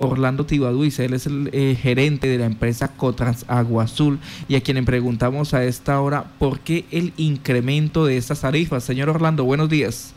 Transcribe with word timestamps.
Orlando 0.00 0.46
Tibaduiza, 0.46 1.04
él 1.04 1.14
es 1.14 1.26
el 1.26 1.50
eh, 1.52 1.74
gerente 1.74 2.28
de 2.28 2.38
la 2.38 2.46
empresa 2.46 2.96
Cotrans 2.96 3.44
Agua 3.48 3.84
Azul 3.84 4.18
y 4.48 4.54
a 4.56 4.60
quien 4.60 4.76
le 4.76 4.82
preguntamos 4.82 5.54
a 5.54 5.64
esta 5.64 6.00
hora 6.00 6.24
por 6.38 6.60
qué 6.60 6.84
el 6.90 7.12
incremento 7.16 8.06
de 8.06 8.16
estas 8.16 8.40
tarifas. 8.40 8.84
Señor 8.84 9.08
Orlando, 9.08 9.44
buenos 9.44 9.68
días. 9.68 10.14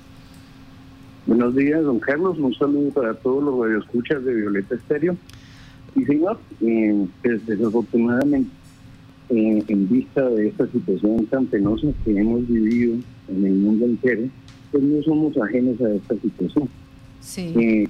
Buenos 1.27 1.55
días, 1.55 1.83
don 1.83 1.99
Carlos. 1.99 2.37
Un 2.39 2.53
saludo 2.55 2.89
para 2.91 3.13
todos 3.13 3.43
los 3.43 3.59
radioescuchas 3.59 4.23
de 4.23 4.33
Violeta 4.33 4.75
Estéreo. 4.75 5.15
Y 5.95 6.05
señor, 6.05 6.39
eh, 6.61 7.05
pues, 7.21 7.45
desafortunadamente, 7.45 8.49
eh, 9.29 9.63
en 9.67 9.89
vista 9.89 10.27
de 10.29 10.47
esta 10.47 10.67
situación 10.67 11.25
tan 11.27 11.45
penosa 11.45 11.87
que 12.03 12.17
hemos 12.17 12.47
vivido 12.47 12.95
en 13.27 13.45
el 13.45 13.53
mundo 13.53 13.85
entero, 13.85 14.23
pues 14.71 14.83
no 14.83 15.01
somos 15.03 15.37
ajenos 15.37 15.79
a 15.81 15.93
esta 15.93 16.15
situación. 16.15 16.67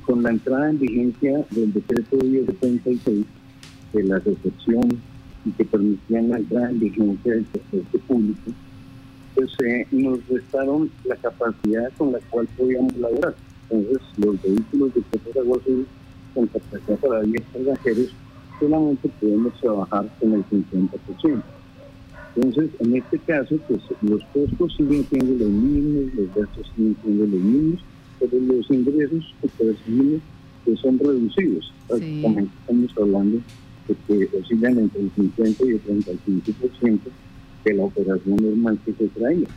Con 0.05 0.23
la 0.23 0.32
entrada 0.32 0.70
en 0.70 0.79
vigencia 0.79 1.45
del 1.52 1.73
decreto 1.73 2.18
1076 2.18 3.25
de 3.94 4.04
las 4.04 4.27
excepciones 4.27 4.95
y 5.45 5.52
que 5.52 5.66
permitían 5.66 6.30
la 6.30 6.38
entrada 6.38 6.70
en 6.70 6.80
vigencia 6.80 7.34
del 7.34 7.45
transporte 7.45 7.98
público, 7.99 8.52
pues 9.35 9.49
eh, 9.66 9.88
nos 9.91 10.27
restaron 10.27 10.91
la 11.05 11.16
capacidad 11.16 11.91
con 11.98 12.12
la 12.12 12.20
cual 12.30 12.48
podíamos 12.57 12.95
laborar. 12.98 13.35
Entonces, 13.70 14.02
los 14.17 14.41
vehículos 14.41 14.91
de 14.94 15.40
Agua 15.40 15.57
Azul 15.62 15.88
con 16.34 16.48
capacidad 16.48 16.98
para 16.99 17.21
10 17.21 17.41
pasajeros 17.54 18.13
solamente 18.59 19.09
podemos 19.20 19.54
trabajar 19.59 20.09
con 20.20 20.34
el 20.34 20.45
50%. 20.45 21.41
Entonces, 22.35 22.70
en 22.79 22.95
este 22.95 23.20
caso, 23.20 23.57
pues 23.68 23.82
los 24.02 24.23
costos 24.26 24.76
siguen 24.77 25.05
siendo 25.09 25.34
los 25.43 25.49
mismos, 25.49 26.13
los 26.16 26.35
gastos 26.35 26.71
siguen 26.76 26.95
siendo 27.04 27.26
los 27.26 27.41
mismos, 27.41 27.84
pero 28.21 28.39
los 28.39 28.70
ingresos 28.70 29.34
que 29.41 29.48
pues, 29.57 30.79
son 30.79 30.99
reducidos. 30.99 31.73
Estamos 31.89 32.98
hablando 32.98 33.41
de 33.88 33.95
que 34.07 34.38
oscilan 34.38 34.77
entre 34.77 35.02
el 35.02 35.12
50 35.16 35.66
y 35.66 35.70
el 35.70 35.84
35% 35.84 36.99
de 37.65 37.73
la 37.73 37.84
operación 37.84 38.35
normal 38.35 38.79
que 38.85 38.93
se 38.93 39.07
traía. 39.07 39.48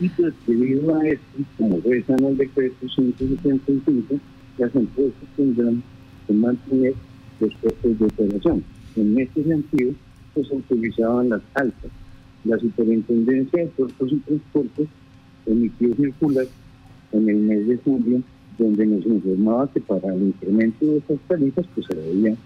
Y 0.00 0.08
pues 0.08 0.34
debido 0.46 0.96
a 0.96 1.06
esto, 1.06 1.38
como 1.56 1.80
ves 1.82 2.08
en 2.08 2.24
el 2.24 2.36
decreto 2.36 2.88
175, 2.88 4.20
las 4.58 4.74
empresas 4.74 5.14
tendrán 5.36 5.82
que 6.26 6.32
mantener 6.32 6.94
los 7.38 7.52
costos 7.56 7.98
de 7.98 8.04
operación. 8.04 8.64
En 8.96 9.18
este 9.18 9.44
sentido, 9.44 9.92
pues, 10.34 10.48
se 10.48 10.56
utilizaban 10.56 11.28
las 11.28 11.42
altas. 11.54 11.90
La 12.44 12.58
Superintendencia 12.58 13.62
de 13.62 13.68
Puertos 13.68 14.12
y 14.12 14.16
Transportes 14.16 14.88
emitió 15.46 15.94
circular 15.94 16.46
en 17.12 17.28
el 17.28 17.36
mes 17.36 17.66
de 17.66 17.76
julio 17.78 18.22
donde 18.58 18.86
nos 18.86 19.06
informaba 19.06 19.70
que 19.72 19.80
para 19.80 20.14
el 20.14 20.22
incremento 20.22 20.86
de 20.86 20.98
estas 20.98 21.18
tarifas 21.28 21.66
pues 21.74 21.86
se 21.86 21.94
debía 21.94 22.36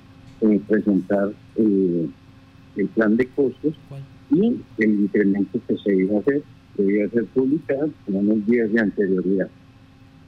eh, 0.41 0.61
presentar 0.69 1.33
eh, 1.57 2.09
el 2.77 2.89
plan 2.89 3.17
de 3.17 3.27
costos 3.27 3.75
y 4.31 4.57
el 4.79 4.91
incremento 5.01 5.59
que 5.67 5.77
se 5.79 5.97
iba 5.97 6.17
a 6.17 6.21
hacer 6.21 6.43
debía 6.77 7.09
ser 7.11 7.25
publicado 7.27 7.91
en 8.07 8.17
unos 8.17 8.47
días 8.47 8.73
de 8.73 8.81
anterioridad. 8.81 9.49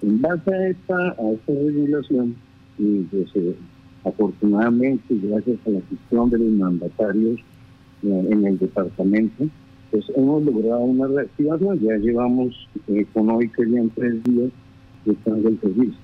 En 0.03 0.21
base 0.21 0.55
a 0.55 0.69
esta, 0.69 1.09
a 1.11 1.31
esta 1.33 1.53
regulación, 1.53 2.37
y 2.79 3.01
pues, 3.03 3.29
eh, 3.35 3.55
afortunadamente, 4.05 5.03
gracias 5.23 5.59
a 5.67 5.71
la 5.71 5.81
gestión 5.89 6.31
de 6.31 6.39
los 6.39 6.51
mandatarios 6.51 7.41
eh, 8.03 8.29
en 8.31 8.47
el 8.47 8.59
departamento, 8.59 9.49
pues 9.97 10.13
hemos 10.15 10.45
logrado 10.45 10.81
una 10.81 11.07
reactivación. 11.07 11.81
Ya 11.81 11.97
llevamos 11.97 12.55
eh, 12.89 13.07
con 13.15 13.31
hoy 13.31 13.49
que 13.49 13.63
ya 13.71 13.83
tres 13.95 14.23
días 14.25 14.51
estando 15.07 15.49
el 15.49 15.61
servicio. 15.61 15.99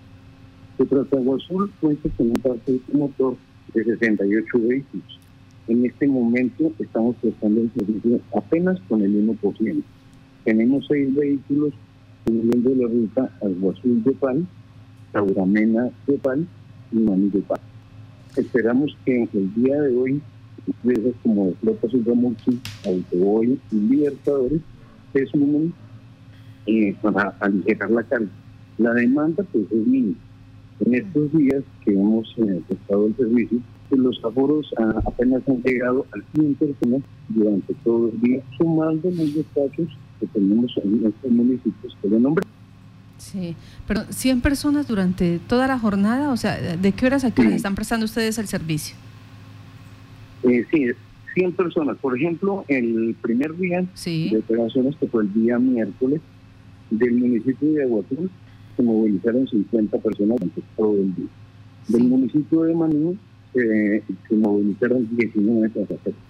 Se 0.79 1.17
Agua 1.17 1.37
Azul 1.37 1.71
cuenta 1.79 2.09
con 2.17 2.29
un 2.29 2.35
parque 2.35 2.81
motor 2.95 3.37
de 3.75 3.85
68 3.85 4.47
vehículos. 4.61 5.21
En 5.69 5.85
este 5.85 6.09
momento 6.09 6.73
estamos 6.79 7.17
prestando 7.17 7.61
el 7.61 7.71
servicio 7.73 8.21
apenas 8.35 8.81
con 8.89 9.03
el 9.03 9.29
1%. 9.29 9.83
Tenemos 10.45 10.87
seis 10.89 11.15
vehículos 11.15 11.75
de 12.25 12.77
la 12.77 12.89
ruta 12.89 13.31
Azul 13.43 14.03
de 14.05 14.13
Pal, 14.13 14.47
Tauramena 15.13 15.91
de 16.07 16.19
Pal 16.19 16.47
y 16.93 16.97
Mani 16.97 17.29
de 17.29 17.41
Pal. 17.41 17.61
Esperamos 18.37 18.97
que 19.05 19.29
el 19.35 19.55
día 19.55 19.81
de 19.83 19.97
hoy 19.97 20.23
empresas 20.67 21.15
como 21.23 21.53
Flota 21.61 21.89
Sugamuchi, 21.89 22.61
Autoboy 22.87 23.59
y 23.71 23.75
Libertadores 23.75 24.61
se 25.13 25.27
sumen 25.27 25.73
eh, 26.67 26.95
para 27.03 27.35
aligerar 27.41 27.91
la 27.91 28.03
carga. 28.05 28.29
La 28.79 28.95
demanda 28.95 29.45
pues 29.53 29.65
es 29.71 29.87
mínima. 29.87 30.17
En 30.81 30.95
estos 30.95 31.33
días 31.33 31.63
que 31.85 31.93
hemos 31.93 32.27
eh, 32.39 32.61
prestado 32.67 33.07
el 33.07 33.17
servicio, 33.17 33.59
pues, 33.89 34.01
los 34.01 34.25
aforos 34.25 34.73
ah, 34.79 35.03
apenas 35.07 35.43
han 35.47 35.63
llegado 35.63 36.07
al 36.13 36.25
100 36.35 36.55
personas 36.55 37.03
durante 37.29 37.75
todo 37.85 38.09
el 38.09 38.21
día, 38.21 38.43
sumando 38.57 39.11
los 39.11 39.35
despachos 39.35 39.89
que 40.19 40.27
tenemos 40.29 40.73
en 40.83 41.07
estos 41.07 41.31
municipios 41.31 41.97
que 42.01 42.09
le 42.09 42.19
nombré. 42.19 42.47
Sí, 43.19 43.55
pero 43.87 44.03
100 44.09 44.41
personas 44.41 44.89
durante 44.89 45.39
toda 45.47 45.69
la 45.69 45.79
jornada, 45.79 46.31
o 46.31 46.37
sea, 46.37 46.59
¿de 46.59 46.93
qué 46.93 47.07
horas 47.07 47.23
a 47.25 47.31
qué 47.31 47.43
horas 47.43 47.55
están 47.55 47.75
prestando 47.75 48.07
ustedes 48.07 48.39
el 48.39 48.49
servicio? 48.49 48.97
Eh, 50.45 50.65
sí, 50.71 50.87
100 51.35 51.53
personas. 51.53 51.97
Por 51.99 52.17
ejemplo, 52.17 52.65
el 52.69 53.17
primer 53.21 53.57
día 53.57 53.85
de 54.05 54.39
operaciones, 54.39 54.97
que 54.97 55.07
fue 55.07 55.23
el 55.23 55.33
día 55.33 55.59
miércoles, 55.59 56.21
del 56.91 57.15
municipio 57.15 57.73
de 57.73 57.85
Aguatul, 57.85 58.31
se 58.77 58.83
movilizaron 58.83 59.47
50 59.49 59.99
personas 59.99 60.39
durante 60.39 60.63
todo 60.77 60.95
el 60.95 61.15
día. 61.15 61.27
Del 61.89 62.05
municipio 62.05 62.63
de 62.63 62.75
Manú 62.75 63.17
eh, 63.55 64.03
se 64.29 64.35
movilizaron 64.35 65.09
19 65.17 65.69
pasajeros. 65.71 66.21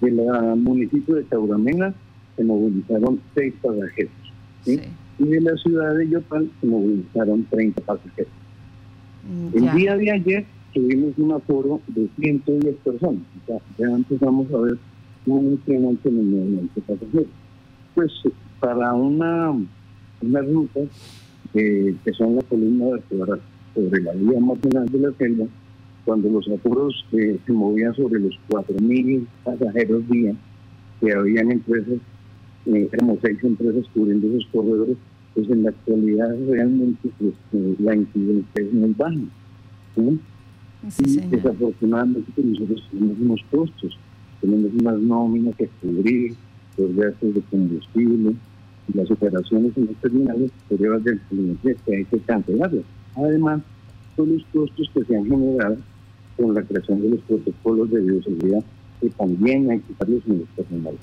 Del 0.00 0.16
municipio 0.56 1.14
de 1.14 1.24
Tauramena 1.24 1.94
se 2.36 2.44
movilizaron 2.44 3.20
6 3.34 3.54
pasajeros. 3.62 4.12
Y 5.18 5.24
de 5.24 5.40
la 5.40 5.56
ciudad 5.56 5.94
de 5.94 6.08
Yopal 6.08 6.50
se 6.60 6.66
movilizaron 6.66 7.44
30 7.44 7.80
pasajeros. 7.82 8.32
Mm, 9.24 9.56
el 9.56 9.74
día 9.74 9.96
de 9.96 10.10
ayer 10.10 10.44
tuvimos 10.76 11.16
un 11.16 11.32
aforo 11.32 11.80
de 11.88 12.06
110 12.20 12.76
personas. 12.84 13.22
Sea, 13.46 13.58
ya 13.78 13.86
empezamos 13.86 14.52
a 14.52 14.58
ver 14.58 14.78
un 15.24 15.52
incremento 15.52 16.08
en 16.10 16.18
el 16.18 16.24
movimiento 16.24 16.80
pasajeros. 16.82 17.26
Pues 17.94 18.12
para 18.60 18.92
una, 18.92 19.52
una 20.20 20.40
ruta 20.42 20.80
que 21.54 22.12
son 22.12 22.36
la 22.36 22.42
columna 22.42 22.90
vertebral 22.90 23.40
sobre 23.74 24.02
la 24.02 24.12
vía 24.12 24.38
marginal 24.38 24.86
de 24.90 24.98
la 24.98 25.12
selva, 25.12 25.46
cuando 26.04 26.28
los 26.28 26.46
aforos 26.48 27.04
eh, 27.12 27.38
se 27.46 27.52
movían 27.52 27.94
sobre 27.94 28.20
los 28.20 28.38
4.000 28.50 29.26
pasajeros 29.44 30.08
día, 30.10 30.34
que 31.00 31.12
habían 31.12 31.52
empresas, 31.52 31.98
eh, 32.66 32.88
seis 33.22 33.38
empresas 33.42 33.86
cubriendo 33.94 34.28
esos 34.28 34.46
corredores, 34.52 34.96
pues 35.34 35.48
en 35.48 35.64
la 35.64 35.70
actualidad 35.70 36.36
realmente 36.48 37.08
pues, 37.18 37.34
eh, 37.54 37.76
la 37.78 37.94
incidencia 37.96 38.62
es 38.62 38.72
muy 38.72 38.94
baja. 38.96 39.16
Y 40.82 41.16
desafortunadamente 41.28 42.30
pues, 42.34 42.46
nosotros 42.46 42.88
tenemos 42.90 43.18
unos 43.18 43.40
costos, 43.50 43.98
tenemos 44.40 44.70
unas 44.78 44.98
nóminas 45.00 45.56
que 45.56 45.68
cubrir, 45.80 46.34
los 46.76 46.94
gastos 46.94 47.34
de 47.34 47.40
combustible, 47.42 48.34
y 48.88 48.96
las 48.96 49.10
operaciones 49.10 49.76
en 49.76 49.86
los 49.86 49.96
terminales 49.96 50.50
superiores 50.62 51.04
del 51.04 51.20
cliente 51.20 51.76
que 51.84 51.96
hay 51.96 52.04
que 52.04 52.18
cancelarlas. 52.20 52.84
Además, 53.16 53.62
son 54.14 54.32
los 54.32 54.44
costos 54.52 54.90
que 54.94 55.04
se 55.04 55.16
han 55.16 55.24
generado 55.24 55.76
con 56.36 56.54
la 56.54 56.62
creación 56.62 57.00
de 57.02 57.10
los 57.10 57.20
protocolos 57.22 57.90
de 57.90 58.00
bioseguridad 58.00 58.62
que 59.00 59.10
también 59.10 59.70
hay 59.70 59.80
que 59.80 59.94
darlos 59.98 60.22
en 60.26 60.40
los 60.40 60.48
terminales. 60.50 61.00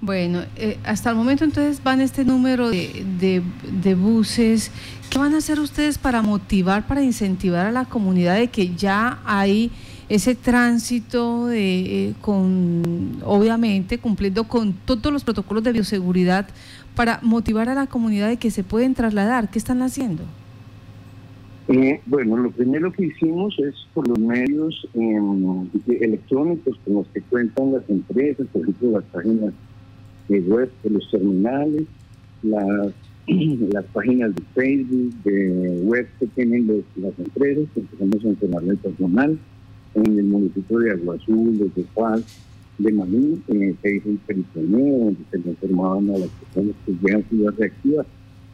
Bueno, 0.00 0.42
eh, 0.56 0.76
hasta 0.84 1.10
el 1.10 1.16
momento 1.16 1.44
entonces 1.44 1.82
van 1.82 2.00
este 2.00 2.24
número 2.24 2.68
de, 2.68 3.42
de, 3.82 3.94
buses. 3.94 4.70
¿Qué 5.10 5.18
van 5.18 5.34
a 5.34 5.38
hacer 5.38 5.58
ustedes 5.58 5.96
para 5.96 6.20
motivar, 6.20 6.86
para 6.86 7.02
incentivar 7.02 7.66
a 7.66 7.72
la 7.72 7.86
comunidad 7.86 8.36
de 8.36 8.48
que 8.48 8.74
ya 8.74 9.20
hay 9.24 9.70
ese 10.08 10.34
tránsito 10.34 11.46
de, 11.46 12.08
eh, 12.08 12.14
con, 12.20 13.22
obviamente, 13.24 13.98
cumpliendo 13.98 14.44
con 14.44 14.74
todos 14.74 15.12
los 15.12 15.24
protocolos 15.24 15.64
de 15.64 15.72
bioseguridad 15.72 16.46
para 16.94 17.18
motivar 17.22 17.68
a 17.68 17.74
la 17.74 17.86
comunidad 17.86 18.28
de 18.28 18.36
que 18.36 18.50
se 18.50 18.64
pueden 18.64 18.94
trasladar? 18.94 19.48
¿Qué 19.50 19.58
están 19.58 19.82
haciendo? 19.82 20.24
Eh, 21.68 22.00
bueno, 22.06 22.36
lo 22.36 22.50
primero 22.50 22.92
que 22.92 23.06
hicimos 23.06 23.58
es 23.58 23.74
por 23.92 24.06
los 24.06 24.18
medios 24.18 24.86
em, 24.94 25.68
electrónicos 25.88 26.78
con 26.84 26.94
los 26.94 27.06
que 27.08 27.22
cuentan 27.22 27.72
las 27.72 27.88
empresas, 27.88 28.46
por 28.52 28.62
ejemplo, 28.62 28.90
las 28.92 29.04
páginas 29.04 29.52
de 30.28 30.40
web 30.40 30.70
los 30.84 31.10
terminales, 31.10 31.84
las, 32.42 32.92
las 33.72 33.84
páginas 33.86 34.34
de 34.34 34.42
Facebook, 34.54 35.14
de 35.24 35.80
web 35.84 36.08
que 36.18 36.26
tienen 36.28 36.84
las 36.96 37.18
empresas, 37.18 37.64
empezamos 37.74 38.24
a 38.24 38.28
entrenar 38.28 38.64
el 38.64 38.76
personal 38.78 39.38
en 39.94 40.18
el 40.18 40.24
municipio 40.24 40.78
de 40.78 40.92
Aguazul, 40.92 41.58
de 41.58 41.68
Tecual, 41.70 42.24
de 42.78 42.92
Maní, 42.92 43.40
eh, 43.48 43.74
se 43.80 43.96
hizo 43.96 44.08
un 44.10 44.18
peritoneo 44.18 44.98
donde 44.98 45.20
se 45.30 45.38
le 45.38 45.50
informaban 45.50 46.10
a 46.10 46.18
las 46.18 46.28
personas 46.28 46.76
que 46.84 46.92
ya 47.02 47.16
han 47.16 47.28
sido 47.30 47.50
reactivas. 47.50 48.06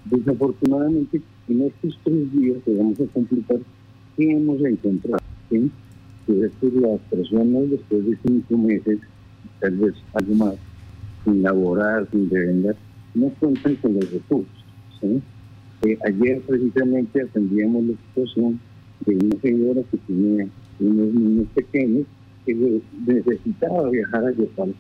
Desafortunadamente, 0.05 1.21
en 1.49 1.63
estos 1.63 1.99
tres 2.05 2.33
días 2.33 2.59
que 2.65 2.75
vamos 2.77 3.01
a 3.01 3.07
completar 3.13 3.59
¿qué 4.17 4.31
hemos 4.31 4.61
encontrado? 4.65 5.23
Que 5.51 5.69
las 6.29 7.01
personas 7.11 7.71
después 7.71 8.07
de 8.07 8.19
cinco 8.25 8.57
meses, 8.59 8.99
tal 9.61 9.77
vez 9.77 9.95
algo 10.15 10.35
más, 10.35 10.55
sin 11.25 11.43
laborar, 11.43 12.09
sin 12.11 12.29
vender, 12.29 12.77
no 13.15 13.29
cuentan 13.41 13.77
con 13.77 13.95
los 13.95 14.11
recursos. 14.11 14.65
Eh, 15.83 15.99
ayer 16.05 16.41
precisamente 16.43 17.23
atendíamos 17.23 17.85
la 17.85 17.95
situación 18.09 18.61
de 19.05 19.17
una 19.17 19.41
señora 19.41 19.83
que 19.91 19.97
tenía 19.99 20.49
unos 20.79 21.15
niños 21.15 21.47
pequeños 21.55 22.07
que 22.47 22.81
necesitaba 23.07 23.91
viajar 23.91 24.27
a 24.27 24.33
Yopal 24.33 24.75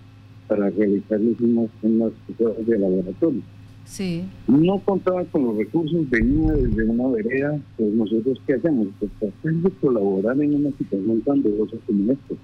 para 0.46 0.70
realizarles 0.70 1.40
unas, 1.40 1.70
unas 1.82 2.12
pruebas 2.36 2.66
de 2.66 2.78
laboratorio. 2.78 3.42
Sí. 3.84 4.24
No 4.46 4.78
contaba 4.78 5.24
con 5.24 5.44
los 5.44 5.56
recursos, 5.56 6.08
venía 6.08 6.52
desde 6.52 6.84
una 6.84 7.08
vereda, 7.08 7.60
pues 7.76 7.92
nosotros 7.92 8.40
qué 8.46 8.54
hacemos? 8.54 8.88
Pues 8.98 9.10
tratar 9.18 9.52
de 9.52 9.70
colaborar 9.70 10.40
en 10.40 10.54
una 10.54 10.70
situación 10.76 11.20
tan 11.22 11.42
dolorosa 11.42 11.76
como 11.86 12.12
esta. 12.12 12.34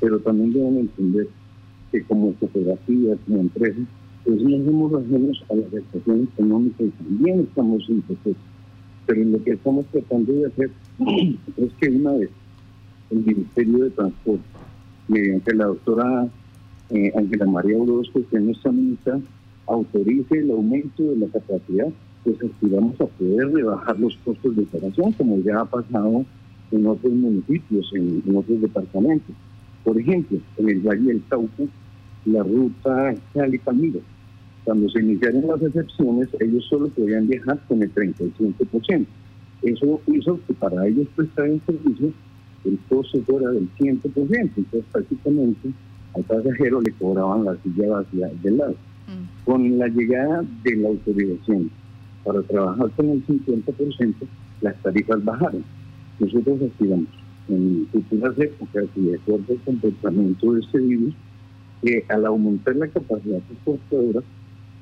Pero 0.00 0.18
también 0.20 0.52
deben 0.52 0.78
entender 0.78 1.28
que 1.90 2.02
como 2.04 2.32
cooperativa, 2.34 3.16
como 3.26 3.40
empresa, 3.40 3.80
pues 4.24 4.42
no 4.42 4.64
somos 4.64 5.04
ajenos 5.04 5.44
a 5.50 5.54
la 5.54 5.64
situación 5.70 6.28
económica 6.32 6.84
y 6.84 6.90
también 6.90 7.40
estamos 7.40 7.84
proceso. 8.06 8.40
Pero 9.06 9.24
lo 9.24 9.42
que 9.42 9.52
estamos 9.52 9.86
tratando 9.86 10.32
de 10.32 10.46
hacer 10.46 10.70
es 11.56 11.72
que 11.80 11.88
una 11.88 12.12
vez 12.12 12.30
el 13.10 13.24
Ministerio 13.24 13.84
de 13.84 13.90
Transporte, 13.90 14.44
mediante 15.08 15.54
la 15.54 15.66
doctora 15.66 16.28
eh, 16.90 17.12
Ángela 17.16 17.46
María 17.46 17.78
Orozco, 17.78 18.20
que 18.30 18.36
es 18.36 18.42
nuestra 18.42 18.72
ministra, 18.72 19.20
autorice 19.66 20.38
el 20.38 20.50
aumento 20.50 21.02
de 21.02 21.16
la 21.16 21.26
capacidad, 21.28 21.88
pues 22.24 22.36
aspiramos 22.42 23.00
a 23.00 23.06
poder 23.06 23.52
rebajar 23.52 23.98
los 23.98 24.16
costos 24.18 24.56
de 24.56 24.62
operación, 24.62 25.12
como 25.12 25.38
ya 25.38 25.60
ha 25.60 25.64
pasado 25.64 26.24
en 26.70 26.86
otros 26.86 27.12
municipios, 27.12 27.90
en, 27.94 28.22
otros 28.36 28.60
departamentos. 28.60 29.34
Por 29.84 29.98
ejemplo, 29.98 30.38
en 30.58 30.68
el 30.68 30.80
Valle 30.80 31.06
del 31.06 31.22
Cauca, 31.28 31.64
la 32.26 32.42
ruta 32.42 33.14
Cali-Palmiro, 33.34 34.00
cuando 34.64 34.88
se 34.90 35.00
iniciaron 35.00 35.46
las 35.46 35.62
excepciones, 35.62 36.28
ellos 36.38 36.64
solo 36.68 36.88
podían 36.88 37.26
viajar 37.26 37.58
con 37.66 37.82
el 37.82 37.92
35%. 37.94 39.06
Eso 39.62 40.00
hizo 40.06 40.40
que 40.46 40.54
para 40.54 40.86
ellos 40.86 41.06
prestar 41.14 41.46
el 41.46 41.60
servicio 41.66 42.12
el 42.64 42.78
costo 42.88 43.22
fuera 43.22 43.50
del 43.50 43.68
100%. 43.78 44.02
Entonces, 44.56 44.84
prácticamente 44.92 45.70
al 46.14 46.24
pasajero 46.24 46.80
le 46.80 46.92
cobraban 46.92 47.44
la 47.44 47.56
silla 47.62 47.88
vacía 47.88 48.30
del 48.42 48.56
lado. 48.56 48.74
Mm. 49.06 49.44
Con 49.44 49.78
la 49.78 49.88
llegada 49.88 50.44
de 50.62 50.76
la 50.76 50.88
autorización 50.88 51.70
para 52.24 52.42
trabajar 52.42 52.90
con 52.90 53.10
el 53.10 53.26
50%, 53.26 54.14
las 54.60 54.76
tarifas 54.82 55.24
bajaron. 55.24 55.64
Nosotros 56.18 56.60
aspiramos 56.62 57.08
en 57.48 57.88
futuras 57.90 58.38
épocas 58.38 58.84
y 58.94 59.00
de 59.00 59.16
acuerdo 59.16 59.44
al 59.48 59.58
comportamiento 59.60 60.52
de 60.52 60.60
este 60.60 60.78
virus, 60.78 61.14
que 61.82 62.04
al 62.08 62.26
aumentar 62.26 62.76
la 62.76 62.88
capacidad 62.88 63.40
transportadora, 63.40 64.20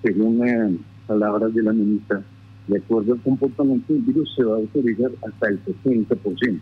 según 0.03 0.39
las 0.39 0.73
palabras 1.07 1.55
de 1.55 1.63
la 1.63 1.73
ministra, 1.73 2.23
de 2.67 2.79
acuerdo 2.79 3.15
al 3.15 3.21
comportamiento 3.23 3.93
del 3.93 4.03
virus, 4.03 4.35
se 4.37 4.45
va 4.45 4.57
a 4.57 4.59
autorizar 4.59 5.11
hasta 5.27 5.49
el 5.49 5.61
60%. 5.65 6.61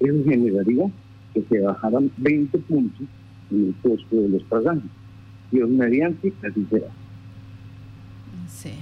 Eso 0.00 0.24
generaría 0.24 0.90
que 1.34 1.42
se 1.48 1.60
bajaran 1.60 2.10
20 2.16 2.58
puntos 2.58 3.06
en 3.50 3.66
el 3.66 3.74
costo 3.82 4.16
de 4.16 4.28
los 4.28 4.42
pasajes. 4.44 4.82
Dios 5.50 5.68
mediante, 5.68 6.32
así 6.48 6.66
será. 6.70 6.86
Sí. 8.48 8.72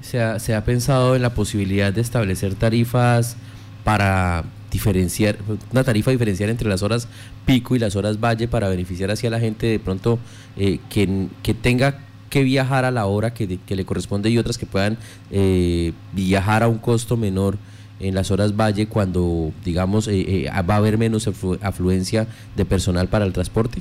Se 0.00 0.20
ha, 0.20 0.38
se 0.38 0.54
ha 0.54 0.64
pensado 0.64 1.16
en 1.16 1.22
la 1.22 1.34
posibilidad 1.34 1.92
de 1.92 2.00
establecer 2.00 2.54
tarifas 2.54 3.36
para 3.84 4.44
diferenciar, 4.74 5.38
una 5.70 5.84
tarifa 5.84 6.10
diferencial 6.10 6.50
entre 6.50 6.68
las 6.68 6.82
horas 6.82 7.08
pico 7.46 7.76
y 7.76 7.78
las 7.78 7.94
horas 7.94 8.18
valle 8.18 8.48
para 8.48 8.68
beneficiar 8.68 9.08
hacia 9.12 9.30
la 9.30 9.38
gente 9.38 9.66
de 9.68 9.78
pronto 9.78 10.18
eh, 10.56 10.80
que, 10.90 11.28
que 11.44 11.54
tenga 11.54 12.00
que 12.28 12.42
viajar 12.42 12.84
a 12.84 12.90
la 12.90 13.06
hora 13.06 13.32
que, 13.32 13.58
que 13.64 13.76
le 13.76 13.84
corresponde 13.84 14.30
y 14.30 14.38
otras 14.38 14.58
que 14.58 14.66
puedan 14.66 14.98
eh, 15.30 15.92
viajar 16.12 16.64
a 16.64 16.68
un 16.68 16.78
costo 16.78 17.16
menor 17.16 17.56
en 18.00 18.16
las 18.16 18.32
horas 18.32 18.56
valle 18.56 18.88
cuando, 18.88 19.52
digamos, 19.64 20.08
eh, 20.08 20.50
va 20.68 20.74
a 20.74 20.78
haber 20.78 20.98
menos 20.98 21.28
afluencia 21.62 22.26
de 22.56 22.64
personal 22.64 23.06
para 23.06 23.24
el 23.24 23.32
transporte? 23.32 23.80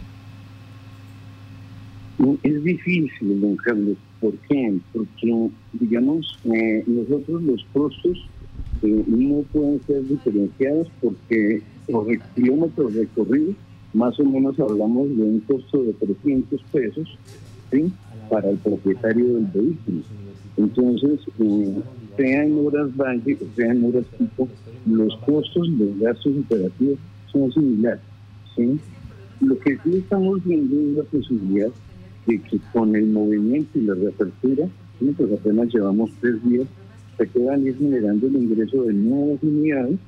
Es 2.43 2.63
difícil, 2.63 3.41
don 3.41 3.55
Carlos. 3.55 3.97
¿Por 4.21 4.33
qué? 4.47 4.77
Porque, 4.93 5.49
digamos, 5.73 6.37
nosotros 6.85 7.41
los 7.41 7.65
costos 7.73 8.19
no 8.87 9.43
pueden 9.53 9.81
ser 9.85 10.07
diferenciados 10.07 10.87
porque 11.01 11.61
por 11.89 12.05
kilómetros 12.35 12.93
recorridos, 12.93 13.55
más 13.93 14.19
o 14.19 14.23
menos 14.23 14.59
hablamos 14.59 15.09
de 15.15 15.23
un 15.23 15.39
costo 15.41 15.83
de 15.83 15.93
300 15.93 16.61
pesos 16.71 17.17
para 18.29 18.49
el 18.49 18.57
propietario 18.57 19.25
del 19.35 19.45
vehículo. 19.53 20.01
Entonces, 20.57 21.19
eh, 21.39 21.81
sea 22.15 22.43
en 22.43 22.65
horas 22.65 22.95
valle 22.95 23.37
o 23.41 23.55
sea 23.55 23.71
en 23.71 23.85
horas 23.85 24.05
tipo, 24.17 24.47
los 24.85 25.15
costos 25.25 25.67
los 25.69 25.99
gastos 25.99 26.33
operativos 26.45 26.99
son 27.31 27.51
similares. 27.51 28.01
Lo 29.41 29.57
que 29.59 29.77
sí 29.83 29.97
estamos 29.97 30.43
viendo 30.45 30.79
es 30.79 30.97
la 30.97 31.03
posibilidad 31.03 31.69
de 32.27 32.39
que 32.39 32.59
con 32.71 32.95
el 32.95 33.07
movimiento 33.07 33.79
y 33.79 33.81
la 33.81 33.95
reapertura, 33.95 34.67
pues 34.99 35.31
apenas 35.31 35.73
llevamos 35.73 36.11
tres 36.21 36.35
días 36.47 36.67
se 37.17 37.27
quedan 37.27 37.65
ir 37.65 37.77
generando 37.77 38.27
el 38.27 38.35
ingreso 38.35 38.83
de 38.83 38.93
nuevas 38.93 39.41
unidades 39.41 39.99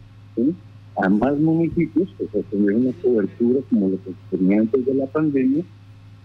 a 0.97 1.09
más 1.09 1.37
municipios, 1.37 2.09
pues 2.17 2.29
a 2.35 2.49
tener 2.49 2.73
una 2.73 2.91
cobertura 3.01 3.59
como 3.69 3.89
lo 3.89 3.97
que 4.03 4.11
tenía 4.31 4.61
antes 4.61 4.85
de 4.85 4.93
la 4.93 5.05
pandemia 5.07 5.63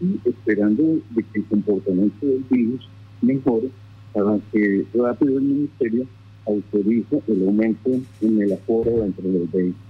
y 0.00 0.28
esperando 0.28 0.82
que 1.14 1.38
el 1.38 1.44
comportamiento 1.44 2.26
del 2.26 2.44
virus 2.50 2.88
mejore 3.20 3.68
para 4.12 4.38
que 4.52 4.84
rápido 4.94 5.38
el 5.38 5.44
ministerio 5.44 6.06
autorice 6.46 7.22
el 7.26 7.46
aumento 7.46 7.90
en 8.22 8.42
el 8.42 8.52
aforo 8.52 9.04
entre 9.04 9.30
los 9.30 9.50
vehículos. 9.50 9.89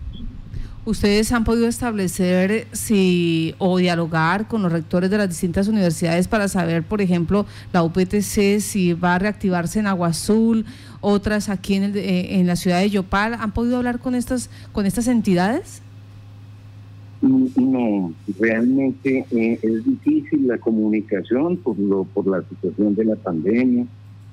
¿Ustedes 0.87 1.31
han 1.33 1.45
podido 1.45 1.69
establecer 1.69 2.67
si 2.73 3.55
o 3.59 3.77
dialogar 3.77 4.49
con 4.49 4.63
los 4.63 4.73
rectores 4.73 5.11
de 5.11 5.19
las 5.19 5.29
distintas 5.29 5.69
universidades 5.69 6.27
para 6.27 6.49
saber, 6.49 6.83
por 6.85 7.03
ejemplo, 7.03 7.45
la 7.75 7.83
UPTC 7.83 8.61
si 8.61 8.95
va 8.95 9.17
a 9.17 9.19
reactivarse 9.19 9.79
en 9.79 9.87
Agua 9.87 10.09
Azul, 10.09 10.65
otras 11.03 11.51
aquí 11.51 11.75
en, 11.75 11.95
eh, 11.97 12.41
en 12.41 12.47
la 12.47 12.57
ciudad 12.57 12.81
de 12.81 12.89
Yopal? 12.89 13.35
¿Han 13.35 13.53
podido 13.53 13.77
hablar 13.77 13.99
con 13.99 14.15
estas 14.15 14.49
con 14.73 14.87
estas 14.87 15.07
entidades? 15.07 15.83
No, 17.21 18.15
realmente 18.39 19.27
eh, 19.31 19.59
es 19.61 19.85
difícil 19.85 20.49
la 20.49 20.57
comunicación 20.57 21.59
por 21.59 21.79
lo 21.79 22.05
por 22.05 22.27
la 22.27 22.43
situación 22.49 22.95
de 22.95 23.05
la 23.05 23.17
pandemia. 23.17 23.85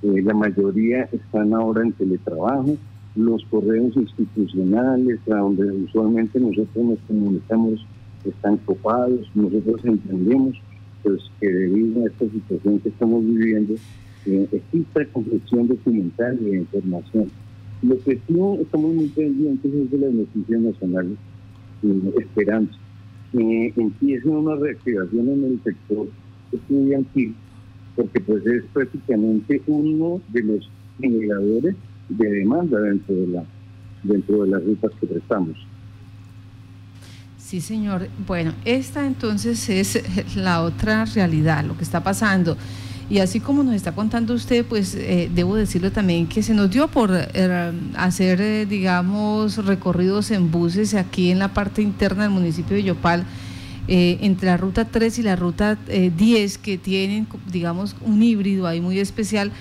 Eh, 0.01 0.21
la 0.21 0.33
mayoría 0.33 1.09
están 1.11 1.53
ahora 1.53 1.81
en 1.81 1.91
teletrabajo 1.91 2.77
los 3.17 3.43
correos 3.45 3.95
institucionales, 3.95 5.19
a 5.31 5.37
donde 5.37 5.65
usualmente 5.71 6.39
nosotros 6.39 6.85
nos 6.85 6.99
comunicamos, 7.07 7.85
están 8.23 8.57
copados. 8.57 9.29
Nosotros 9.33 9.83
entendemos 9.83 10.55
pues, 11.03 11.21
que 11.39 11.47
debido 11.47 12.03
a 12.03 12.07
esta 12.07 12.25
situación 12.29 12.79
que 12.79 12.89
estamos 12.89 13.25
viviendo, 13.25 13.73
eh, 14.25 14.47
existe 14.51 15.07
confección 15.07 15.67
documental 15.67 16.37
de 16.43 16.57
información. 16.57 17.31
Lo 17.81 17.97
que 18.03 18.19
sí 18.27 18.39
estamos 18.61 18.93
muy 18.93 19.07
pendientes 19.07 19.73
es 19.73 19.91
de 19.91 19.97
las 19.97 20.13
noticias 20.13 20.61
nacionales, 20.61 21.17
eh, 21.83 22.13
esperando 22.19 22.71
que 23.31 23.73
empiece 23.75 24.27
una 24.27 24.55
reactivación 24.55 25.29
en 25.29 25.43
el 25.43 25.63
sector 25.63 26.07
estudiantil, 26.51 27.35
porque 27.95 28.19
pues 28.21 28.45
es 28.45 28.63
prácticamente 28.73 29.61
uno 29.67 30.21
de 30.29 30.43
los 30.43 30.69
generadores 30.99 31.75
de 32.09 32.29
demanda 32.29 32.79
dentro 32.79 33.15
de 33.15 33.27
la 33.27 33.43
dentro 34.03 34.43
de 34.43 34.49
las 34.49 34.63
rutas 34.63 34.91
que 34.99 35.07
prestamos. 35.07 35.57
Sí, 37.37 37.61
señor. 37.61 38.09
Bueno, 38.25 38.53
esta 38.65 39.05
entonces 39.05 39.69
es 39.69 40.35
la 40.35 40.63
otra 40.63 41.05
realidad, 41.05 41.63
lo 41.63 41.77
que 41.77 41.83
está 41.83 42.03
pasando. 42.03 42.57
Y 43.09 43.19
así 43.19 43.39
como 43.39 43.63
nos 43.63 43.73
está 43.73 43.93
contando 43.93 44.33
usted, 44.33 44.65
pues 44.65 44.93
eh, 44.95 45.31
debo 45.33 45.55
decirle 45.55 45.89
también 45.91 46.27
que 46.27 46.43
se 46.43 46.53
nos 46.53 46.69
dio 46.69 46.89
por 46.89 47.11
eh, 47.13 47.71
hacer, 47.95 48.41
eh, 48.41 48.65
digamos, 48.65 49.65
recorridos 49.65 50.31
en 50.31 50.51
buses 50.51 50.93
aquí 50.93 51.31
en 51.31 51.39
la 51.39 51.53
parte 51.53 51.81
interna 51.81 52.23
del 52.23 52.31
municipio 52.31 52.75
de 52.75 52.83
Yopal, 52.83 53.23
entre 53.89 54.47
la 54.47 54.57
ruta 54.57 54.83
3 54.83 55.19
y 55.19 55.23
la 55.23 55.37
ruta 55.37 55.77
10, 55.87 56.57
que 56.57 56.77
tienen, 56.77 57.25
digamos, 57.49 57.95
un 58.01 58.21
híbrido 58.21 58.67
ahí 58.67 58.81
muy 58.81 58.99
especial 58.99 59.53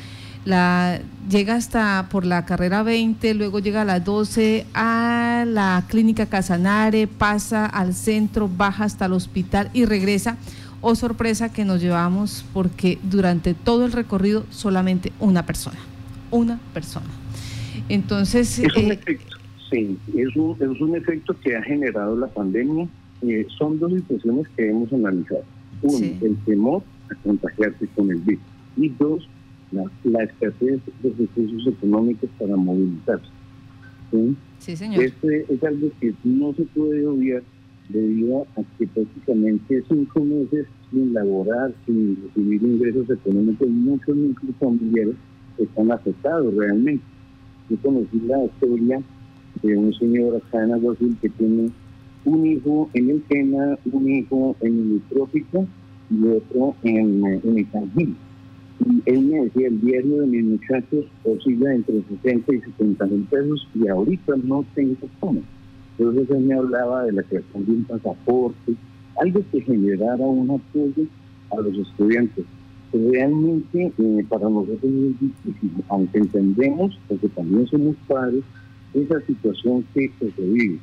la, 0.46 1.00
llega 1.28 1.56
hasta 1.56 2.08
por 2.10 2.24
la 2.24 2.46
carrera 2.46 2.82
20, 2.82 3.34
luego 3.34 3.58
llega 3.58 3.82
a 3.82 3.84
las 3.84 4.04
12 4.04 4.64
a 4.74 5.44
la 5.46 5.84
clínica 5.88 6.26
Casanare, 6.26 7.08
pasa 7.08 7.66
al 7.66 7.94
centro, 7.94 8.48
baja 8.48 8.84
hasta 8.84 9.06
el 9.06 9.12
hospital 9.12 9.70
y 9.74 9.84
regresa. 9.84 10.38
Oh 10.80 10.94
sorpresa 10.94 11.52
que 11.52 11.64
nos 11.64 11.82
llevamos 11.82 12.44
porque 12.54 12.98
durante 13.02 13.54
todo 13.54 13.84
el 13.86 13.92
recorrido 13.92 14.46
solamente 14.50 15.12
una 15.18 15.44
persona, 15.44 15.78
una 16.30 16.60
persona. 16.72 17.10
Entonces... 17.88 18.60
Es 18.60 18.76
un 18.76 18.92
eh, 18.92 18.94
efecto, 18.94 19.36
Sí, 19.70 19.98
es 20.16 20.36
un, 20.36 20.56
es 20.60 20.80
un 20.80 20.94
efecto 20.94 21.34
que 21.40 21.56
ha 21.56 21.62
generado 21.62 22.16
la 22.16 22.28
pandemia. 22.28 22.86
Eh, 23.22 23.46
son 23.58 23.80
dos 23.80 23.92
situaciones 23.92 24.46
que 24.56 24.70
hemos 24.70 24.92
analizado. 24.92 25.42
Uno, 25.82 26.06
el 26.22 26.36
temor 26.44 26.82
a 27.10 27.14
contagiarse 27.16 27.88
con 27.96 28.10
el 28.12 28.18
virus. 28.18 28.44
Y 28.76 28.90
dos, 28.90 29.28
la, 29.72 30.22
escasez 30.22 30.80
de 31.02 31.12
recursos 31.18 31.66
económicos 31.66 32.30
para 32.38 32.56
movilizarse. 32.56 33.26
¿sí? 34.10 34.76
señor. 34.76 35.02
Este 35.02 35.46
es 35.48 35.64
algo 35.64 35.88
que 36.00 36.14
no 36.24 36.52
se 36.54 36.62
puede 36.64 37.06
obviar 37.06 37.42
debido 37.88 38.46
a 38.56 38.62
que 38.78 38.86
prácticamente 38.86 39.84
cinco 39.88 40.24
meses 40.24 40.66
sin 40.90 41.12
laborar, 41.12 41.72
sin 41.84 42.16
recibir 42.22 42.62
ingresos 42.62 43.08
económicos, 43.10 43.68
muchos 43.68 44.16
núcleos 44.16 44.56
familiares 44.58 45.14
están 45.58 45.92
afectados 45.92 46.54
realmente. 46.54 47.04
Yo 47.68 47.76
conocí 47.78 48.20
la 48.26 48.44
historia 48.44 49.02
de 49.62 49.76
un 49.76 49.92
señor 49.94 50.36
acá 50.36 50.64
en 50.64 50.72
Aguasul 50.72 51.16
que 51.20 51.28
tiene 51.30 51.70
un 52.24 52.46
hijo 52.46 52.90
en 52.94 53.10
el 53.10 53.22
Sena, 53.28 53.78
un 53.92 54.08
hijo 54.10 54.56
en 54.60 54.92
el 54.92 55.02
trópico 55.08 55.66
y 56.10 56.26
otro 56.26 56.74
en, 56.82 57.24
en 57.24 57.58
el 57.58 57.66
Sanjín. 57.70 58.16
Él 59.06 59.22
me 59.22 59.44
decía, 59.44 59.68
el 59.68 59.80
diario 59.80 60.20
de 60.20 60.26
mis 60.26 60.44
muchachos 60.44 61.06
oscila 61.24 61.74
entre 61.74 62.02
60 62.22 62.54
y 62.54 62.60
70 62.60 63.06
mil 63.06 63.22
pesos 63.24 63.68
y 63.74 63.88
ahorita 63.88 64.34
no 64.44 64.64
tengo 64.74 64.96
cómo. 65.20 65.42
Entonces 65.98 66.30
él 66.30 66.44
me 66.44 66.54
hablaba 66.54 67.04
de 67.04 67.12
la 67.12 67.22
creación 67.22 67.64
de 67.64 67.72
un 67.72 67.84
pasaporte, 67.84 68.74
algo 69.20 69.40
que 69.50 69.60
generara 69.62 70.26
un 70.26 70.50
apoyo 70.50 71.06
a 71.50 71.60
los 71.60 71.88
estudiantes. 71.88 72.44
Realmente 72.92 73.92
eh, 73.98 74.26
para 74.28 74.48
nosotros 74.48 74.84
es 74.84 75.20
difícil, 75.20 75.70
aunque 75.88 76.18
entendemos, 76.18 76.98
porque 77.08 77.28
también 77.28 77.66
somos 77.66 77.96
padres, 78.06 78.44
esa 78.94 79.20
situación 79.22 79.84
que, 79.94 80.10
se 80.18 80.42
vive. 80.42 80.78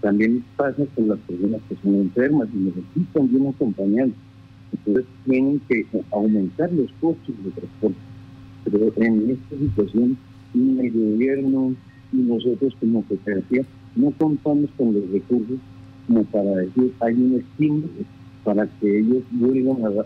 También 0.00 0.44
pasa 0.56 0.84
con 0.94 1.08
las 1.08 1.18
personas 1.20 1.60
que 1.68 1.76
son 1.82 1.94
enfermas 1.96 2.48
y 2.52 2.58
necesitan 2.58 3.32
de 3.32 3.36
un 3.38 3.48
acompañante. 3.48 4.16
Entonces 4.78 5.04
tienen 5.24 5.60
que 5.68 5.86
aumentar 6.12 6.72
los 6.72 6.90
costos 7.00 7.34
de 7.44 7.50
transporte. 7.50 7.98
Pero 8.64 8.92
en 8.96 9.30
esta 9.30 9.58
situación, 9.58 10.16
ni 10.54 10.86
el 10.86 10.92
gobierno 10.92 11.74
y 12.12 12.16
nosotros 12.16 12.74
como 12.80 13.02
cooperativa 13.04 13.64
no 13.96 14.10
contamos 14.12 14.70
con 14.76 14.94
los 14.94 15.10
recursos 15.10 15.58
como 16.06 16.24
para 16.24 16.50
decir 16.56 16.92
hay 17.00 17.14
un 17.14 17.40
estímulo 17.40 17.88
para 18.44 18.66
que 18.78 19.00
ellos 19.00 19.24
vuelvan 19.32 19.78
a, 19.84 20.04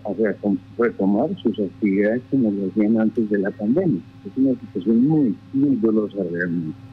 retomar 0.79 1.29
sus 1.43 1.59
actividades 1.59 2.23
como 2.31 2.51
lo 2.51 2.69
hacían 2.69 2.99
antes 2.99 3.29
de 3.29 3.39
la 3.39 3.51
pandemia. 3.51 4.01
Es 4.25 4.33
una 4.35 4.59
situación 4.59 5.07
muy, 5.07 5.37
muy 5.53 5.77
dolorosa 5.77 6.25
realmente. 6.31 6.90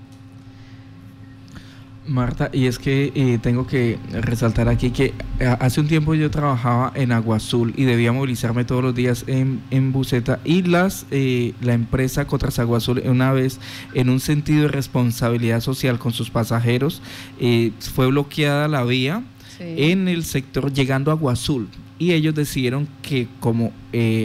Marta, 2.07 2.49
y 2.53 2.67
es 2.67 2.79
que 2.79 3.11
eh, 3.15 3.39
tengo 3.41 3.67
que 3.67 3.99
resaltar 4.11 4.69
aquí 4.69 4.91
que 4.91 5.13
eh, 5.39 5.55
hace 5.59 5.81
un 5.81 5.87
tiempo 5.87 6.15
yo 6.15 6.31
trabajaba 6.31 6.91
en 6.95 7.11
Agua 7.11 7.37
Azul 7.37 7.73
y 7.75 7.83
debía 7.83 8.11
movilizarme 8.11 8.65
todos 8.65 8.83
los 8.83 8.95
días 8.95 9.25
en, 9.27 9.61
en 9.71 9.91
Buceta 9.91 10.39
y 10.43 10.63
las 10.63 11.05
eh, 11.11 11.53
la 11.61 11.73
empresa 11.73 12.25
Cotras 12.25 12.59
Agua 12.59 12.77
Azul 12.77 13.01
una 13.05 13.33
vez 13.33 13.59
en 13.93 14.09
un 14.09 14.19
sentido 14.19 14.63
de 14.63 14.67
responsabilidad 14.69 15.61
social 15.61 15.99
con 15.99 16.13
sus 16.13 16.29
pasajeros 16.29 17.01
fue 17.93 18.07
bloqueada 18.07 18.67
la 18.67 18.83
vía 18.83 19.23
en 19.59 20.07
el 20.07 20.23
sector 20.23 20.71
llegando 20.71 21.11
a 21.11 21.15
Agua 21.15 21.33
Azul. 21.33 21.67
Y 21.99 22.11
ellos 22.11 22.35
decidieron 22.35 22.87
que 23.01 23.27
como 23.39 23.71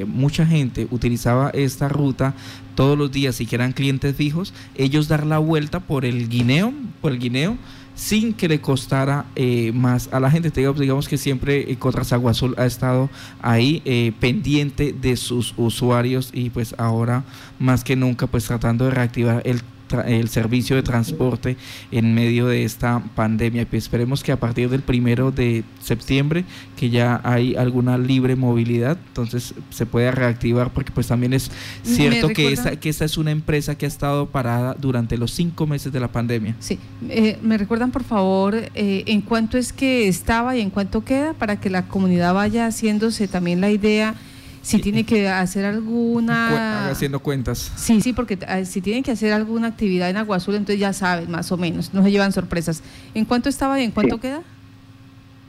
mucha 0.07 0.47
gente 0.47 0.87
utilizaba 0.91 1.51
esta 1.51 1.89
ruta 1.89 2.35
todos 2.75 2.97
los 2.97 3.13
días 3.13 3.41
y 3.41 3.47
que 3.47 3.57
eran 3.57 3.73
clientes 3.73 4.17
fijos, 4.17 4.53
ellos 4.75 5.09
dar 5.09 5.27
la 5.27 5.39
vuelta 5.39 5.81
por 5.81 6.05
el 6.05 6.29
guineo, 6.29 6.73
por 7.01 7.13
el 7.13 7.19
guineo, 7.19 7.57
sin 7.95 8.33
que 8.33 8.49
le 8.49 8.61
costara 8.61 9.27
eh, 9.37 9.73
más 9.73 10.09
a 10.13 10.21
la 10.21 10.31
gente. 10.31 10.51
Digamos, 10.51 11.09
que 11.09 11.19
siempre 11.19 11.71
eh, 11.71 11.77
Cotras 11.77 12.13
Agua 12.13 12.31
Azul 12.31 12.55
ha 12.59 12.67
estado 12.67 13.11
ahí 13.41 13.83
eh, 13.85 14.13
pendiente 14.19 14.93
de 14.93 15.17
sus 15.17 15.55
usuarios 15.57 16.31
y 16.33 16.51
pues 16.51 16.75
ahora 16.79 17.25
más 17.59 17.85
que 17.85 17.97
nunca 17.97 18.27
pues 18.27 18.47
tratando 18.47 18.87
de 18.87 18.93
reactivar 18.93 19.43
el 19.45 19.61
el 20.01 20.29
servicio 20.29 20.77
de 20.77 20.83
transporte 20.83 21.57
en 21.91 22.15
medio 22.15 22.47
de 22.47 22.65
esta 22.65 23.03
pandemia. 23.15 23.67
Pues 23.69 23.85
esperemos 23.85 24.23
que 24.23 24.33
a 24.33 24.41
partir 24.41 24.69
del 24.69 24.83
primero 24.83 25.31
de 25.31 25.65
septiembre, 25.83 26.45
que 26.77 26.91
ya 26.91 27.21
hay 27.25 27.55
alguna 27.55 27.99
libre 27.99 28.37
movilidad, 28.37 28.99
entonces 29.09 29.55
se 29.71 29.87
pueda 29.87 30.11
reactivar, 30.11 30.73
porque 30.73 30.93
pues 30.93 31.07
también 31.07 31.33
es 31.33 31.51
cierto 31.83 32.29
que 32.29 32.53
esta, 32.53 32.77
que 32.77 32.89
esta 32.89 33.05
es 33.05 33.17
una 33.19 33.31
empresa 33.31 33.77
que 33.77 33.87
ha 33.87 33.89
estado 33.89 34.27
parada 34.27 34.75
durante 34.79 35.17
los 35.17 35.31
cinco 35.33 35.67
meses 35.67 35.93
de 35.93 36.01
la 36.01 36.09
pandemia. 36.09 36.57
Sí, 36.59 36.79
eh, 37.09 37.39
me 37.43 37.59
recuerdan 37.59 37.91
por 37.91 38.05
favor 38.05 38.55
eh, 38.55 39.05
en 39.07 39.21
cuánto 39.21 39.59
es 39.59 39.73
que 39.73 40.09
estaba 40.09 40.57
y 40.57 40.61
en 40.61 40.71
cuánto 40.71 41.05
queda 41.05 41.35
para 41.35 41.61
que 41.61 41.71
la 41.71 41.89
comunidad 41.89 42.35
vaya 42.35 42.67
haciéndose 42.67 43.29
también 43.29 43.61
la 43.61 43.71
idea 43.71 44.15
si 44.63 44.81
tiene 44.81 45.05
que 45.05 45.29
hacer 45.29 45.65
alguna... 45.65 46.89
Haciendo 46.89 47.21
cuentas. 47.21 47.73
Sí, 47.77 48.01
sí, 48.01 48.13
porque 48.13 48.39
ah, 48.47 48.65
si 48.65 48.81
tienen 48.81 49.03
que 49.03 49.11
hacer 49.11 49.33
alguna 49.33 49.69
actividad 49.69 50.09
en 50.09 50.17
Agua 50.17 50.37
Azul, 50.37 50.55
entonces 50.55 50.81
ya 50.81 50.93
saben 50.93 51.31
más 51.31 51.51
o 51.53 51.57
menos, 51.57 51.93
no 51.93 52.03
se 52.03 52.11
llevan 52.11 52.33
sorpresas. 52.33 52.83
¿En 53.15 53.25
cuánto 53.25 53.49
estaba 53.49 53.81
y 53.81 53.85
en 53.85 53.91
cuánto 53.91 54.19
queda? 54.19 54.43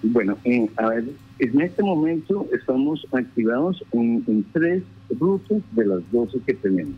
Bueno, 0.01 0.37
a 0.77 0.87
ver, 0.87 1.05
en 1.39 1.61
este 1.61 1.83
momento 1.83 2.47
estamos 2.51 3.07
activados 3.13 3.83
en, 3.93 4.45
tres 4.51 4.83
rutas 5.19 5.61
de 5.71 5.85
las 5.85 6.11
12 6.11 6.39
que 6.45 6.55
tenemos. 6.55 6.95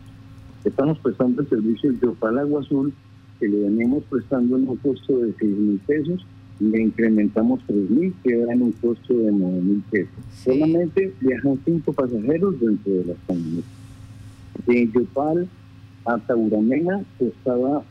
Estamos 0.64 0.98
prestando 0.98 1.42
el 1.42 1.48
servicio 1.48 1.92
de 1.92 2.08
Opal 2.08 2.38
Agua 2.38 2.62
Azul, 2.62 2.92
que 3.38 3.46
le 3.46 3.60
venimos 3.60 4.02
prestando 4.10 4.56
en 4.56 4.68
un 4.68 4.76
costo 4.76 5.18
de 5.18 5.32
6 5.38 5.50
mil 5.56 5.80
pesos 5.86 6.26
le 6.58 6.82
incrementamos 6.82 7.60
3.000, 7.68 8.12
queda 8.24 8.52
en 8.52 8.62
un 8.62 8.72
costo 8.72 9.14
de 9.14 9.32
9.000 9.32 9.82
pesos. 9.90 10.14
Solamente 10.44 11.12
viajan 11.20 11.58
cinco 11.64 11.92
pasajeros 11.92 12.58
dentro 12.60 12.92
de 12.92 13.04
las 13.04 13.18
familias. 13.26 13.64
De 14.66 14.90
Yopal 14.90 15.48
a 16.06 16.18
Tauramena 16.18 17.04
costaba 17.18 17.84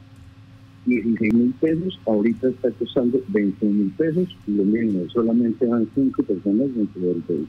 16 0.86 1.34
mil 1.34 1.54
pesos, 1.60 2.00
ahorita 2.06 2.50
está 2.50 2.70
costando 2.72 3.20
20 3.30 3.66
mil 3.66 3.92
pesos, 3.98 4.36
lo 4.48 4.64
mismo, 4.64 5.10
solamente 5.10 5.66
van 5.66 5.88
cinco 5.96 6.24
personas 6.24 6.74
dentro 6.76 7.02
del 7.02 7.24
vehículo. 7.28 7.48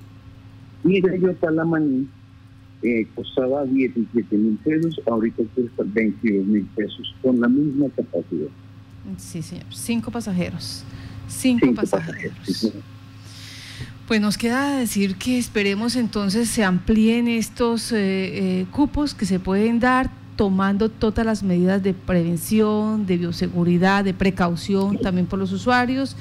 Y 0.84 1.00
de 1.00 1.20
Yopal 1.20 1.58
a 1.58 1.64
Maní 1.64 2.08
eh, 2.82 3.06
costaba 3.14 3.64
17 3.64 4.36
mil 4.36 4.56
pesos, 4.64 5.00
ahorita 5.06 5.42
cuesta 5.54 5.84
22 5.86 6.46
mil 6.46 6.64
pesos, 6.74 7.14
con 7.22 7.40
la 7.40 7.48
misma 7.48 7.88
capacidad. 7.90 8.48
Sí, 9.18 9.42
señor, 9.42 9.66
cinco 9.70 10.10
pasajeros. 10.10 10.82
Cinco, 11.28 11.74
pasajeros. 11.74 12.72
Pues 14.06 14.20
nos 14.20 14.38
queda 14.38 14.76
decir 14.76 15.16
que 15.16 15.36
esperemos 15.38 15.96
entonces 15.96 16.48
se 16.48 16.62
amplíen 16.62 17.26
estos 17.26 17.90
eh, 17.90 17.96
eh, 18.60 18.66
cupos 18.70 19.14
que 19.14 19.26
se 19.26 19.40
pueden 19.40 19.80
dar 19.80 20.10
tomando 20.36 20.90
todas 20.90 21.26
las 21.26 21.42
medidas 21.42 21.82
de 21.82 21.92
prevención, 21.92 23.06
de 23.06 23.16
bioseguridad, 23.16 24.04
de 24.04 24.14
precaución 24.14 24.98
también 24.98 25.26
por 25.26 25.38
los 25.38 25.50
usuarios 25.50 26.16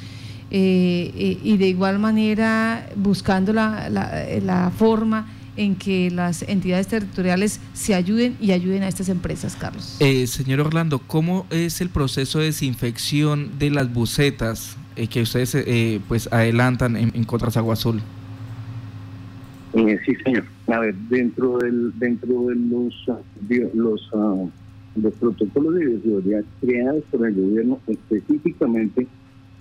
eh, 0.50 1.40
y 1.44 1.58
de 1.58 1.68
igual 1.68 2.00
manera 2.00 2.90
buscando 2.96 3.52
la, 3.52 3.90
la, 3.90 4.72
forma 4.76 5.28
en 5.58 5.76
que 5.76 6.12
las 6.12 6.44
entidades 6.44 6.88
territoriales 6.88 7.60
se 7.74 7.96
ayuden 7.96 8.36
y 8.40 8.52
ayuden 8.52 8.84
a 8.84 8.88
estas 8.88 9.10
empresas, 9.10 9.56
Carlos. 9.56 9.98
señor 10.28 10.60
Orlando, 10.60 11.00
¿cómo 11.00 11.46
es 11.50 11.82
el 11.82 11.90
proceso 11.90 12.40
de 12.40 12.46
desinfección 12.46 13.58
de 13.58 13.70
las 13.70 13.94
bucetas? 13.94 14.78
Eh, 14.96 15.08
que 15.08 15.22
ustedes 15.22 15.54
eh, 15.56 16.00
pues 16.08 16.32
adelantan 16.32 16.96
en, 16.96 17.12
en 17.14 17.24
Cotras 17.26 17.58
Agua 17.58 17.74
Azul. 17.74 18.02
Eh, 19.74 20.00
sí, 20.06 20.16
señor. 20.24 20.46
A 20.68 20.80
ver, 20.80 20.96
dentro 21.10 21.58
del 21.58 21.92
dentro 22.00 22.48
de 22.48 22.56
los 22.56 22.94
los, 23.74 24.10
ah, 24.14 24.46
los 24.96 25.14
protocolos 25.16 25.76
de 25.76 25.86
bioseguridad 25.86 26.44
creados 26.62 27.04
por 27.12 27.28
el 27.28 27.36
gobierno 27.36 27.80
específicamente 27.88 29.06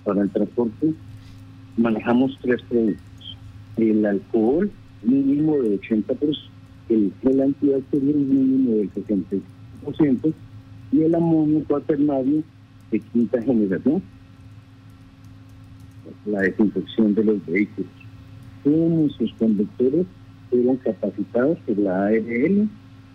para 0.05 0.21
el 0.21 0.29
transporte, 0.29 0.93
manejamos 1.75 2.37
tres 2.41 2.61
productos. 2.69 3.37
El 3.75 4.05
alcohol 4.05 4.71
mínimo 5.05 5.57
de 5.61 5.79
80%, 5.79 6.37
el 6.89 7.11
gel 7.21 7.41
antibacterial 7.41 8.15
mínimo 8.15 8.75
del 8.75 8.91
65% 8.93 10.33
y 10.91 11.01
el 11.01 11.15
amonio 11.15 11.63
cuaternario 11.67 12.43
de 12.91 12.99
quinta 12.99 13.41
generación 13.41 14.01
la 16.25 16.41
desinfección 16.41 17.13
de 17.15 17.23
los 17.23 17.45
vehículos. 17.45 17.91
Todos 18.63 18.91
nuestros 18.91 19.33
conductores 19.37 20.05
fueron 20.49 20.77
capacitados 20.77 21.57
por 21.65 21.77
la 21.77 22.07
ARL 22.07 22.69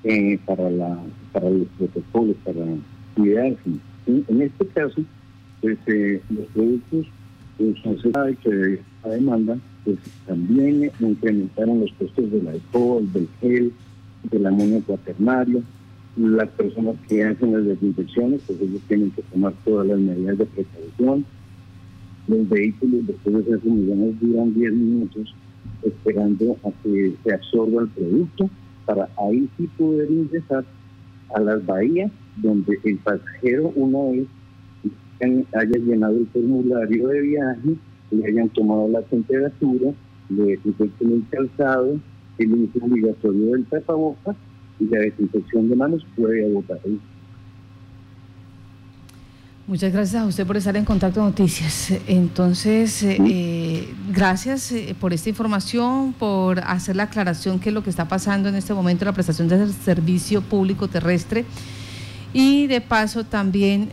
eh, 0.04 0.38
para, 0.46 0.70
la, 0.70 0.98
para 1.32 1.50
los 1.50 1.66
protocolos, 1.78 2.36
para 2.44 2.64
cuidarse. 3.16 3.70
En 4.06 4.42
este 4.42 4.66
caso, 4.68 5.02
pues 5.60 5.78
eh, 5.86 6.20
los 6.30 6.46
productos, 6.46 7.06
pues 7.58 8.00
se 8.02 8.12
sabe 8.12 8.36
a 9.02 9.08
demanda, 9.08 9.58
pues 9.84 9.98
también 10.26 10.90
incrementaron 11.00 11.80
los 11.80 11.92
costos 11.92 12.30
del 12.30 12.48
alcohol, 12.48 13.10
del 13.12 13.28
gel, 13.40 13.72
del 14.30 14.46
amonio 14.46 14.82
cuaternario. 14.86 15.62
Las 16.16 16.48
personas 16.50 16.96
que 17.08 17.24
hacen 17.24 17.52
las 17.52 17.64
desinfecciones, 17.64 18.42
pues 18.46 18.60
ellos 18.60 18.82
tienen 18.88 19.10
que 19.12 19.22
tomar 19.22 19.54
todas 19.64 19.86
las 19.86 19.98
medidas 19.98 20.38
de 20.38 20.46
precaución. 20.46 21.24
Los 22.28 22.48
vehículos 22.48 23.06
después 23.06 23.46
de 23.46 23.54
hacer 23.54 23.70
millones 23.70 24.20
duran 24.20 24.54
10 24.54 24.72
minutos 24.72 25.34
esperando 25.82 26.56
a 26.64 26.70
que 26.82 27.14
se 27.24 27.34
absorba 27.34 27.82
el 27.82 27.88
producto 27.88 28.50
para 28.84 29.08
ahí 29.18 29.48
sí 29.56 29.68
poder 29.78 30.10
ingresar 30.10 30.64
a 31.34 31.40
las 31.40 31.64
bahías 31.64 32.10
donde 32.36 32.78
el 32.84 32.96
pasajero 32.98 33.72
una 33.74 33.98
vez 34.10 34.26
haya 35.54 35.78
llenado 35.78 36.16
el 36.16 36.26
formulario 36.28 37.08
de 37.08 37.20
viaje, 37.20 37.76
le 38.10 38.26
hayan 38.26 38.48
tomado 38.50 38.88
la 38.88 39.02
temperatura, 39.02 39.92
le 40.28 40.42
desinfecten 40.44 41.12
el 41.12 41.24
calzado, 41.30 41.98
el 42.38 42.52
uso 42.52 42.84
obligatorio 42.84 43.52
del 43.52 43.64
tapabocas 43.66 44.36
y 44.78 44.86
la 44.86 44.98
desinfección 44.98 45.68
de 45.68 45.76
manos 45.76 46.06
puede 46.16 46.46
agotar 46.46 46.78
ahí. 46.84 46.98
Muchas 49.66 49.92
gracias 49.92 50.20
a 50.20 50.26
usted 50.26 50.44
por 50.44 50.56
estar 50.56 50.76
en 50.76 50.84
Contacto 50.84 51.22
Noticias. 51.22 51.92
Entonces, 52.08 53.04
eh, 53.04 53.18
eh, 53.24 53.88
gracias 54.12 54.72
eh, 54.72 54.96
por 54.98 55.12
esta 55.12 55.28
información, 55.28 56.12
por 56.12 56.58
hacer 56.58 56.96
la 56.96 57.04
aclaración 57.04 57.60
que 57.60 57.70
lo 57.70 57.84
que 57.84 57.90
está 57.90 58.08
pasando 58.08 58.48
en 58.48 58.56
este 58.56 58.74
momento 58.74 59.04
en 59.04 59.06
la 59.06 59.12
prestación 59.12 59.46
del 59.46 59.72
servicio 59.72 60.42
público 60.42 60.88
terrestre 60.88 61.44
y 62.32 62.66
de 62.66 62.80
paso 62.80 63.24
también 63.24 63.88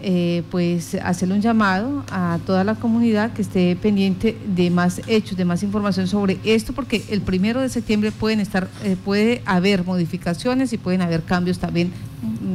pues 0.51 0.95
hacerle 0.95 1.35
un 1.35 1.41
llamado 1.41 2.03
a 2.11 2.39
toda 2.45 2.63
la 2.63 2.75
comunidad 2.75 3.33
que 3.33 3.41
esté 3.41 3.75
pendiente 3.75 4.37
de 4.55 4.69
más 4.69 5.01
hechos, 5.07 5.37
de 5.37 5.45
más 5.45 5.63
información 5.63 6.07
sobre 6.07 6.37
esto, 6.43 6.73
porque 6.73 7.03
el 7.09 7.21
primero 7.21 7.61
de 7.61 7.69
septiembre 7.69 8.11
pueden 8.11 8.39
estar, 8.39 8.67
puede 9.03 9.41
haber 9.45 9.83
modificaciones 9.83 10.71
y 10.73 10.77
pueden 10.77 11.01
haber 11.01 11.23
cambios 11.23 11.59
también 11.59 11.91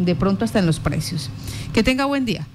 de 0.04 0.14
pronto 0.14 0.44
hasta 0.44 0.60
en 0.60 0.66
los 0.66 0.78
precios. 0.78 1.30
Que 1.72 1.82
tenga 1.82 2.04
buen 2.04 2.24
día. 2.24 2.46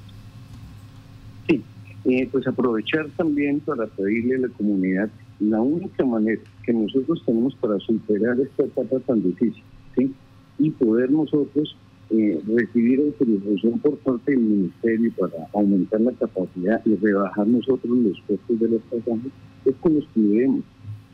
Eh, 2.09 2.29
pues 2.31 2.47
aprovechar 2.47 3.09
también 3.17 3.59
para 3.59 3.85
pedirle 3.85 4.35
a 4.35 4.39
la 4.39 4.47
comunidad 4.47 5.09
la 5.41 5.59
única 5.59 6.05
manera 6.05 6.41
que 6.63 6.71
nosotros 6.71 7.21
tenemos 7.25 7.53
para 7.55 7.77
superar 7.79 8.39
esta 8.39 8.63
etapa 8.63 8.97
tan 9.05 9.21
difícil, 9.21 9.61
¿sí? 9.93 10.13
Y 10.57 10.71
poder 10.71 11.11
nosotros 11.11 11.75
eh, 12.09 12.41
recibir 12.47 13.01
autorización 13.01 13.79
por 13.79 13.97
parte 13.97 14.31
del 14.31 14.39
Ministerio 14.39 15.11
para 15.19 15.47
aumentar 15.53 15.99
la 16.01 16.13
capacidad 16.13 16.81
y 16.85 16.95
rebajar 16.95 17.47
nosotros 17.47 17.97
los 17.97 18.19
costos 18.21 18.59
de 18.59 18.69
los 18.69 18.81
pasajes, 18.83 19.31
es 19.65 19.75
que 19.75 19.89
nos 19.89 20.05
cuidemos, 20.07 20.63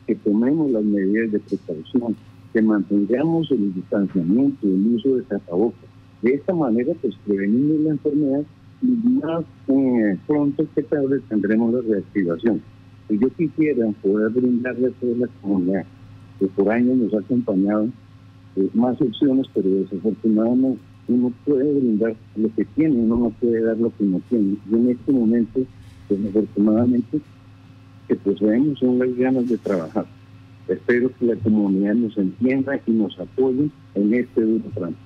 que 0.06 0.14
tomemos 0.14 0.70
las 0.70 0.84
medidas 0.84 1.32
de 1.32 1.40
precaución, 1.40 2.16
que 2.52 2.62
mantengamos 2.62 3.50
el 3.50 3.74
distanciamiento, 3.74 4.66
el 4.66 4.94
uso 4.94 5.16
de 5.16 5.22
tapabocas. 5.22 5.90
De 6.22 6.34
esta 6.34 6.54
manera, 6.54 6.92
pues 7.02 7.14
prevenimos 7.26 7.80
la 7.80 7.90
enfermedad 7.90 8.44
más 8.82 9.44
eh, 9.68 10.18
pronto 10.26 10.66
que 10.74 10.82
tarde 10.82 11.20
tendremos 11.28 11.74
la 11.74 11.80
reactivación. 11.80 12.62
Y 13.08 13.18
yo 13.18 13.28
quisiera 13.30 13.86
poder 14.02 14.30
brindarle 14.30 14.88
a 14.88 14.90
toda 14.92 15.16
la 15.16 15.26
comunidad 15.40 15.84
que 16.38 16.46
por 16.46 16.70
años 16.70 16.96
nos 16.96 17.14
ha 17.14 17.18
acompañado 17.18 17.88
eh, 18.56 18.68
más 18.74 19.00
opciones, 19.00 19.46
pero 19.54 19.68
desafortunadamente 19.68 20.80
uno 21.08 21.32
puede 21.44 21.72
brindar 21.72 22.16
lo 22.36 22.54
que 22.54 22.64
tiene, 22.64 22.96
uno 22.96 23.16
no 23.16 23.30
puede 23.30 23.62
dar 23.62 23.76
lo 23.76 23.92
que 23.96 24.04
no 24.04 24.20
tiene. 24.28 24.56
Y 24.70 24.74
en 24.74 24.90
este 24.90 25.12
momento, 25.12 25.60
desafortunadamente, 26.08 27.20
que 28.08 28.16
poseemos 28.16 28.78
son 28.78 28.98
las 28.98 29.14
ganas 29.16 29.48
de 29.48 29.58
trabajar. 29.58 30.06
Espero 30.68 31.10
que 31.18 31.26
la 31.26 31.36
comunidad 31.36 31.94
nos 31.94 32.16
entienda 32.16 32.80
y 32.86 32.90
nos 32.92 33.18
apoye 33.18 33.68
en 33.94 34.14
este 34.14 34.40
duro 34.40 34.64
tramo. 34.74 34.96